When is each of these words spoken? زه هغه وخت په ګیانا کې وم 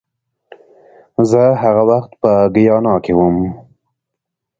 زه 1.29 1.41
هغه 1.61 1.83
وخت 1.91 2.11
په 2.21 2.31
ګیانا 2.55 2.95
کې 3.03 3.13
وم 3.17 3.37